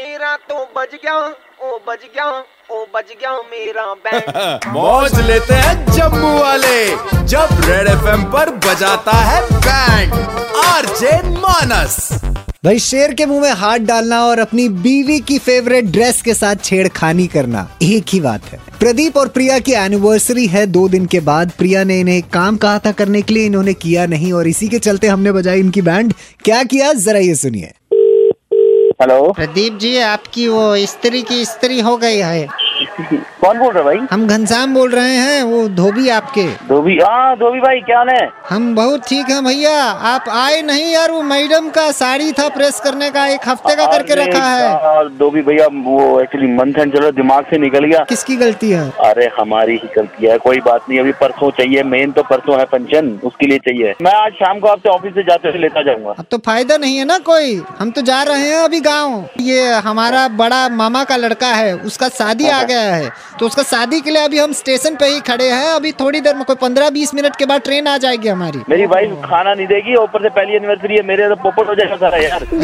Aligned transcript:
मेरा 0.00 0.34
तो 0.36 0.64
बज 0.76 0.94
गया 0.94 1.14
ओ 1.62 1.78
बज 1.88 2.02
गया 2.14 2.26
ओ 2.72 2.84
बज 2.94 3.12
गया 3.20 3.32
मेरा 3.50 3.94
बैंड 3.94 4.66
मौज 4.74 5.20
लेते 5.20 5.54
हैं 5.54 5.92
जम्मू 5.92 6.32
वाले 6.38 6.84
जब 7.26 7.48
रेड 7.64 7.88
एफएम 7.88 8.24
पर 8.24 8.50
बजाता 8.66 9.12
है 9.12 9.42
बैंड 9.50 10.12
आरजे 10.64 11.16
मानस 11.30 11.96
भाई 12.64 12.78
शेर 12.78 13.14
के 13.14 13.26
मुँह 13.26 13.40
में 13.40 13.50
हाथ 13.50 13.78
डालना 13.78 14.22
और 14.24 14.38
अपनी 14.38 14.68
बीवी 14.68 15.20
की 15.20 15.38
फेवरेट 15.38 15.84
ड्रेस 15.84 16.22
के 16.22 16.34
साथ 16.34 16.56
छेड़खानी 16.64 17.26
करना 17.26 17.68
एक 17.82 18.04
ही 18.08 18.20
बात 18.20 18.44
है। 18.44 18.58
प्रदीप 18.80 19.16
और 19.16 19.28
प्रिया 19.28 19.58
की 19.58 19.72
एनिवर्सरी 19.72 20.46
है 20.46 20.66
दो 20.66 20.88
दिन 20.88 21.06
के 21.06 21.20
बाद। 21.20 21.52
प्रिया 21.58 21.84
ने 21.84 22.00
इन्हें 22.00 22.16
एक 22.18 22.28
काम 22.28 22.56
कहा 22.56 22.78
था 22.78 22.92
करने 22.92 23.22
के 23.22 23.34
लिए 23.34 23.46
इन्होंने 23.46 23.74
किया 23.74 24.06
नहीं 24.06 24.32
और 24.32 24.48
इसी 24.48 24.68
के 24.68 24.78
चलते 24.78 25.06
हमने 25.06 25.32
बजाई 25.32 25.60
इनकी 25.60 25.82
बैंड 25.82 26.14
क्या 26.44 26.62
किया? 26.62 26.92
जरा 26.92 27.18
ये 27.18 27.34
सुनिए। 27.34 27.72
हेलो 29.00 29.32
प्रदीप 29.32 29.72
जी 29.78 29.98
आपकी 29.98 30.46
वो 30.48 30.62
स्त्री 30.86 31.22
की 31.22 31.44
स्त्री 31.44 31.80
हो 31.80 31.96
गई 31.96 32.16
है। 32.16 32.46
कौन 33.48 33.58
बोल 33.58 33.72
रहे 33.72 33.84
भाई? 33.84 33.98
हम 34.10 34.26
घनश्याम 34.26 34.74
बोल 34.74 34.90
रहे 34.90 35.14
हैं 35.16 35.42
वो 35.42 35.58
धोबी 35.76 36.08
आपके। 36.08 36.42
धोबी 36.68 36.96
हाँ 36.98 37.36
धोबी 37.36 37.60
भाई 37.60 37.78
क्या 37.82 38.00
है? 38.08 38.28
हम 38.48 38.74
बहुत 38.74 39.06
ठीक 39.08 39.30
हैं 39.30 39.44
भैया 39.44 39.76
आप 40.08 40.24
आए 40.30 40.60
नहीं 40.62 40.92
यार 40.92 41.10
वो 41.10 41.22
मैडम 41.22 41.68
का 41.70 41.90
साड़ी 41.92 42.32
था 42.32 42.48
प्रेस 42.56 42.80
करने 42.84 43.10
का 43.10 43.26
एक 43.28 43.48
हफ़्ते 43.48 43.76
का 43.76 43.86
करके 43.86 44.14
रखा 44.14 44.42
है। 44.44 45.08
धोबी 45.18 45.42
भैया 45.42 45.66
वो 45.76 46.20
एक्चुअली 46.20 46.46
मंथन 46.52 46.90
चलो 46.90 47.10
दिमाग 47.12 47.44
से 47.50 47.58
निकल 47.58 47.84
गया। 47.84 48.02
किसकी 48.08 48.36
गलती 48.36 48.70
है? 48.70 48.82
अरे 49.06 49.30
हमारी 49.38 49.76
ही 49.76 49.88
गलती 49.96 50.26
है 50.26 50.36
कोई 50.38 50.60
बात 50.66 50.88
नहीं 50.88 51.00
अभी 51.00 51.12
परसों 51.22 51.50
चाहिए 51.58 51.82
मेन 51.84 52.12
तो 52.12 52.22
परसों 52.24 52.58
है 52.58 52.64
फ़ंक्शन 52.66 53.10
उसके 53.24 53.46
लिए 53.46 53.58
चाहिए। 53.68 53.94
मैं 54.02 54.12
आज 54.14 54.32
शाम 54.34 54.60
को 54.60 54.68
आपसे 54.68 54.88
ऑफ़िस 54.88 55.14
से 55.14 55.22
जाते 55.22 55.48
हुए 55.48 55.58
लेता 55.58 55.82
जाऊँगा। 55.82 56.14
अब 56.18 56.24
तो 56.30 56.38
फ़ायदा 56.46 56.76
नहीं 56.76 56.98
है 56.98 57.04
ना 57.04 57.18
कोई 57.30 57.56
हम 57.78 57.90
तो 57.90 58.02
जा 58.02 58.22
रहे 58.24 58.50
हैं 58.50 58.60
अभी 58.60 58.80
गाँव। 58.82 59.24
ये 59.40 59.72
हमारा 59.88 60.28
बड़ा 60.36 60.68
मामा 60.76 61.04
का 61.04 61.16
लड़का 61.16 61.54
है 61.54 61.74
उसका 61.88 62.08
शादी 62.20 62.48
आ 62.50 62.62
गया 62.64 62.94
है 62.94 63.10
तो 63.40 63.46
उसका 63.46 63.62
शादी 63.62 64.00
के 64.00 64.10
लिए 64.10 64.22
अभी 64.24 64.38
हम 64.38 64.52
स्टेशन 64.52 64.94
पे 64.96 65.06
ही 65.06 65.20
खड़े 65.26 65.48
हैं। 65.50 65.70
अभी 65.70 65.92
थोड़ी 66.00 66.20
देर 66.20 66.34
में 66.34 66.44
कोई 66.44 66.56
पंद्रह 66.60 66.88
बीस 66.90 67.14
मिनट 67.14 67.36
के 67.36 67.46
बाद 67.46 67.60
ट्रेन 67.64 67.86
आ 67.88 67.96
जाएगी 67.98 68.28
हमारी। 68.28 68.62
मेरी 68.68 68.86
वाइफ 68.86 69.10
खाना 69.24 69.52
नहीं 69.54 69.66
देगी 69.66 69.94
ऊपर 69.96 70.22
से 70.22 70.28
पहली 70.30 70.56
एनिवर्सरी 70.56 70.96
है 70.96 71.02
मेरे 71.06 71.28
तो 71.28 71.34
पोपट 71.42 71.68
हो 71.68 71.74
जाएगा 71.74 71.96
सारा 71.96 72.18
यार। 72.18 72.42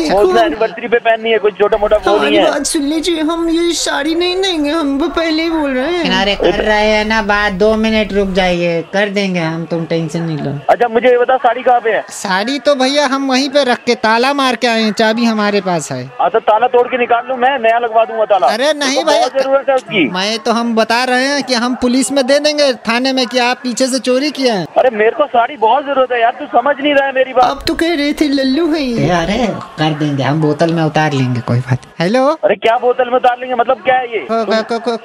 एनिवर्सरी 0.45 0.89
पे 0.89 0.99
पहननी 0.99 1.31
है 1.31 1.39
कोई 1.39 1.51
छोटा 1.61 1.79
मोटा 1.79 1.97
वो 2.07 2.17
नहीं 2.19 2.37
है। 2.37 2.51
बात 2.51 2.67
सुन 2.67 2.83
लीजिए 2.85 3.21
हम 3.31 3.49
ये 3.49 3.73
साड़ी 3.75 4.15
नहीं 4.15 4.37
देंगे 4.43 4.71
हम 4.71 4.97
वो 4.99 5.09
पहले 5.11 5.43
ही 5.43 5.51
बोल 5.51 5.71
रहे 5.71 5.93
हैं। 5.93 6.03
किनारे 6.03 6.35
कर 6.37 6.61
रहे 6.65 6.87
हैं 6.87 7.05
ना 7.05 7.21
बात 7.31 7.53
दो 7.63 7.75
मिनट 7.77 8.13
रुक 8.13 8.29
जाइए 8.35 8.81
कर 8.93 9.09
देंगे 9.11 9.41
हम 9.41 9.65
तुम 9.67 9.85
टेंशन 9.87 10.23
नहीं 10.23 10.39
लो। 10.39 10.59
अच्छा 10.71 10.89
मुझे 10.89 11.09
ये 11.09 11.19
बता 11.19 11.37
साड़ी 11.39 11.63
कहाँ 11.63 11.81
पे 11.81 11.93
है? 11.93 12.05
साड़ी 12.11 12.59
तो 12.67 12.75
भैया 12.75 13.07
हम 13.07 13.29
वहीं 13.31 13.49
पे 13.51 13.65
रख 13.65 13.85
के 13.85 13.95
ताला 14.05 14.33
मार 14.35 14.57
के 14.57 14.67
आए 14.67 14.83
हैं 14.83 14.93
चाबी 14.95 15.25
हमारे 15.25 15.61
पास 15.61 15.91
है। 15.93 16.03
हाँ 16.21 16.31
तो 16.31 16.41
ताला 16.43 16.67
तोड़ 16.69 16.87
के 16.89 16.99
निकाल 16.99 17.27
लूँ 17.29 17.37
मैं? 17.39 17.59
नया 17.61 17.79
लगवा 17.79 18.05
दूँगा 18.05 18.25
ताला। 18.25 18.47
अरे 18.49 18.73
नहीं 18.75 19.05
बहुत 19.05 19.15
भैया। 19.15 19.29
ज़रूरत 19.39 19.69
है 19.69 19.75
उसकी। 19.75 20.09
मैं 20.11 20.39
तो 20.39 20.53
हम 20.53 20.64
बता 20.75 21.03
रहे 21.05 21.27
हैं 21.27 21.43
कि 21.45 21.55
हम 21.57 21.75
पुलिस 21.83 22.11
में 22.13 22.27
दे 22.27 22.39
देंगे 22.41 22.73
थाने 22.89 23.13
में 23.13 23.27
कि 23.27 23.39
आप 23.41 23.61
पीछे 23.63 23.87
से 23.87 23.99
चोरी 24.01 24.31
किए 24.31 24.51
हैं। 24.51 24.67
अरे 24.79 24.91
मेरे 24.97 25.17
को 25.17 25.27
साड़ी 25.27 25.57
बहुत 25.57 25.85
ज़रूरत 25.87 26.13
है 26.13 26.21
यार 26.21 26.37
तू 26.39 26.47
समझ 26.53 26.75
नहीं 26.81 26.95
रहा 26.95 27.07
है 27.07 27.13
मेरी 27.15 27.33
बात। 27.33 27.45
आप 27.45 27.65
तो 27.69 27.75
कह 27.75 27.95
रहे 27.95 28.13
थे 28.21 28.29
लल्लू 28.29 28.67
है 28.73 28.83
ये 28.83 29.09
अरे 29.15 29.47
कर 29.79 29.99
देंगे 29.99 30.23
हम 30.23 30.41
बोतल 30.43 30.73
में 30.75 30.83
उतार 30.83 31.13
लेंगे 31.13 31.41
कोई 31.49 31.61
बात 31.61 31.87
हेलो? 32.01 32.27
अरे 32.45 32.57
क्या 32.57 32.77
बोतल 32.79 33.11
में 33.11 33.17
उतार 33.17 33.39
लेंगे 33.41 33.55
मतलब 33.55 33.83
क्या 33.85 33.97
है 33.97 34.13
ये? 34.15 34.27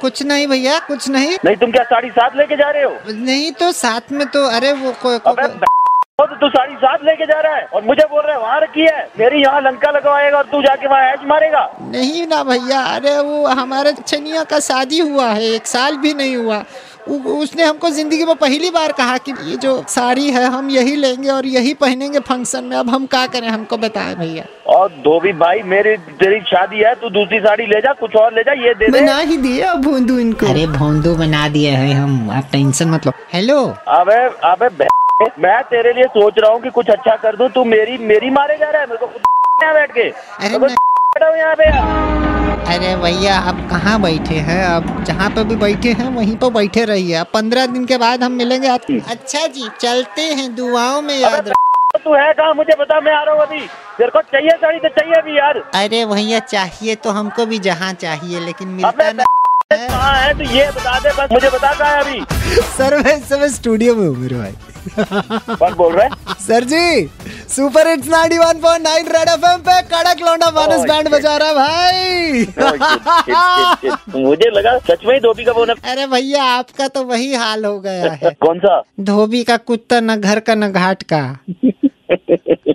कुछ 0.02 0.24
नहीं 0.26 0.48
भैया 0.48 0.80
कुछ 0.88 1.10
नहीं। 1.10 1.38
नहीं 1.46 1.56
तुम 1.56 1.72
क्या 1.72 1.84
साड़ी 1.86 2.10
साथ 2.12 2.38
लेके 2.38 2.56
जा 2.56 2.70
रहे 2.70 2.84
हो? 2.84 2.96
नहीं 3.26 3.52
तो 3.60 3.72
साथ 3.74 4.12
में 4.12 4.28
तो 4.28 4.46
अरे 4.50 4.70
अबे 4.70 5.48
वो 6.20 6.26
तो 6.26 6.36
तू 6.36 6.48
साड़ी 6.50 6.69
साथ 6.80 7.06
लेके 7.06 7.26
जा 7.26 7.40
रहा 7.42 7.56
है 7.56 7.66
और 7.66 7.84
मुझे 7.86 8.04
बोल 8.12 8.22
रहा 8.22 8.36
है 8.36 8.42
वहाँ 8.42 8.60
रखी 8.62 8.82
है 8.84 9.08
मेरी 9.20 9.42
यहाँ 9.44 9.62
लंका 9.62 9.92
लगवाएगा 9.92 10.38
और 10.38 10.46
तू 10.52 10.62
जाके 10.62 10.88
वहाँ 10.88 11.14
ऐश 11.14 11.26
मारेगा। 11.28 11.70
नहीं 11.88 12.28
ना 12.28 12.44
भैया 12.44 12.82
अरे 12.90 13.18
वो 13.22 13.48
हमारे 13.56 13.94
छनिया 14.06 14.44
का 14.44 14.60
शादी 14.68 15.00
हुआ 15.00 15.28
है 15.30 15.50
एक 15.56 15.68
साल 15.68 15.98
भी 15.98 16.14
नहीं 16.14 16.36
हुआ। 16.36 16.64
उसने 17.10 17.64
हमको 17.64 17.90
ज़िंदगी 17.90 18.26
में 18.26 18.36
पहली 18.38 18.70
बार 18.70 18.92
कहा 18.92 19.18
कि 19.18 19.32
ये 19.44 19.56
जो 19.58 19.72
साड़ी 19.90 20.30
है 20.32 20.44
हम 20.48 20.70
यही 20.70 20.96
लेंगे 20.96 21.30
और 21.30 21.46
यही 21.48 21.74
पहनेंगे 21.76 22.20
फ़ंक्शन 22.22 22.64
में। 22.64 22.76
अब 22.78 22.90
हम 22.90 23.06
क्या 23.06 23.26
करें 23.28 23.48
हमको 23.48 23.78
बताएँ 23.78 24.16
भैया। 24.16 24.44
और 24.74 24.90
धोबी 25.06 25.32
भाई 25.40 25.62
मेरी 25.66 25.96
तेरी 26.20 26.40
शादी 26.48 26.80
है 26.80 26.94
तू 26.96 27.10
दूसरी 27.10 27.40
साड़ी 27.40 27.66
ले 27.66 27.80
जा 27.82 27.94
कुछ 28.00 28.16
और 28.16 28.34
ले 28.34 28.44
जा 28.44 28.54
ये 28.66 28.74
दे 28.74 28.88
दे। 28.88 29.00
बना 29.00 29.18
ही 29.20 29.38
दिए 29.38 29.62
अब 29.64 29.82
भोंदू 29.84 30.20
इनको। 30.20 30.48
अरे 30.48 30.68
भोंदू 30.78 31.16
बना 31.16 31.48
दिए 31.50 31.72
हैं 31.72 31.94
हम 31.96 32.30
आप 32.32 32.50
टेंशन 32.52 32.90
मत 32.90 33.06
लो। 33.06 33.14
हेलो? 33.34 33.60
अबे 33.88 34.24
अबे 34.52 34.70
मैं 35.20 35.62
तेरे 35.64 35.92
लिए 35.94 36.04
सोच 36.04 36.38
रहा 36.40 36.52
हूँ 36.52 36.62
कि 36.62 36.70
कुछ 36.70 36.90
अच्छा 36.90 37.16
कर 37.16 37.36
दूँ। 37.36 37.48
तू 37.50 37.64
मेरी 37.64 37.98
मेरी 37.98 38.30
मारे 38.30 38.58
जा 38.58 38.70
रहा 38.70 38.82
है। 38.82 38.88
मेरे 38.88 39.06
को 39.06 39.06
यहाँ 39.64 39.74
बैठ 39.74 39.92
के। 39.92 40.08
यहाँ 41.38 41.56
पे। 41.56 41.66
अरे 42.74 42.96
भैया 42.96 43.36
आप 43.40 43.56
कहाँ 43.70 44.02
बैठे 44.02 44.36
हैं? 44.36 44.64
अब 44.66 45.04
जहाँ 45.04 45.30
पे 45.30 45.44
भी 45.44 45.56
बैठे 45.56 45.92
हैं 45.92 46.10
वहीं 46.16 46.36
पर 46.38 46.50
बैठे 46.50 46.86
रहिए। 46.86 47.16
आप 47.16 47.32
पंद्रह 47.34 47.66
दिन 47.66 47.86
के 47.86 47.98
बाद 47.98 48.24
हम 48.24 48.32
मिलेंगे। 48.32 48.68
आप 48.68 48.82
अच्छा 49.08 49.46
जी 49.48 49.70
चलते 49.80 50.22
हैं 50.22 50.56
दुआओं 50.56 51.02
में 51.02 51.18
याद 51.20 51.48
रख 51.48 51.56
तू 52.04 52.14
है 52.14 52.32
कहाँ? 52.34 52.54
मुझे 52.54 52.76
बता 52.80 53.00
मैं 53.02 53.14
आ 53.14 53.24
रहा 53.24 53.36
हूँ 53.36 53.42
अभी। 53.42 53.60
तेरे 53.98 54.12
को 54.12 54.22
चाहिए 54.22 54.50
साड़ी 54.50 54.80
तो 54.80 54.90
चाहिए 54.90 55.14
अभी 55.14 55.38
यार। 55.38 55.58
अरे 55.76 56.06
भैया 56.06 56.40
चाहिए 56.40 56.96
तो 56.96 57.10
हमको 57.10 57.46
भी 57.46 57.60
जहाँ 57.60 57.94
चाहिए 57.94 58.40
लेकिन 58.40 58.68
मिलता 58.68 59.10
अबे 59.10 59.24
ना 59.80 59.88
कहाँ 59.88 60.14
है? 60.22 60.34
तू 60.38 60.44
ये 60.56 60.70
बता 60.76 61.00
दे 61.00 61.10
बस 61.18 61.32
मुझे 61.32 61.50
बता 61.50 61.74
कहाँ 61.74 61.92
है 61.96 62.02
अभी? 62.04 62.20
सर 62.78 62.98
मैं 63.04 63.16
इस 63.18 63.28
समय 63.30 63.50
स्टूडियो 63.50 63.96
में 63.96 64.08
हूँ 64.08 64.16
मेरे 64.18 64.36
भाई। 64.38 64.54
कौन 65.56 65.74
बोल 65.78 65.94
रहा 65.96 66.06
है? 66.06 66.36
Sir 66.48 66.64
ji 66.64 67.10
super 67.56 67.88
hits 67.88 68.08
91.9 68.10 69.08
Red 69.16 69.30
FM 69.30 69.60
पे 69.68 69.82
कड़क 69.94 70.22
लौंडा 70.26 70.50
मानस 70.56 70.80
Oh, 70.80 70.88
बैंड 70.90 71.10
बजा 71.12 71.36
रहा 71.38 71.48
है 71.50 71.56
भाई। 71.56 72.46
Oh, 72.46 72.50
shit, 72.50 73.02
shit, 73.26 73.36
shit, 73.82 73.84
shit. 73.84 74.16
मुझे 74.16 74.50
लगा 74.58 74.78
सच 74.90 75.06
में 75.06 75.20
धोबी 75.22 75.44
का 75.46 75.54
फ़ोन 75.54 75.70
अरे 75.70 76.08
भैया 76.08 76.44
आपका 76.58 76.88
तो 76.88 77.04
वही 77.04 77.34
हाल 77.34 77.66
हो 77.66 77.80
गया 77.80 78.12
है। 78.12 78.32
कौन 78.46 78.60
सा? 78.60 78.82
धोबी 79.12 79.44
का 79.44 79.58
कुत्ता 79.72 80.00
न 80.00 80.16
घर 80.16 80.40
का 80.50 80.56
न 80.56 80.72
घाट 80.72 81.04
का। 81.14 81.24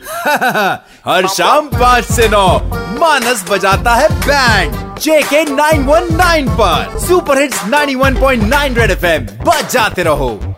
हर 1.06 1.26
शाम 1.28 1.68
पाँच 1.68 2.04
से 2.04 2.28
नौ 2.28 2.46
मानस 3.00 3.44
बजाता 3.50 3.94
है 3.94 4.08
बैंड 4.26 4.83
जेके 4.98 5.44
919 5.44 6.48
पर। 6.50 6.98
सुपर 6.98 7.38
हिट्स 7.38 7.64
91.9 7.64 8.76
रेड 8.78 8.90
एफएम 8.90 9.26
बजाते 9.44 10.02
रहो। 10.02 10.53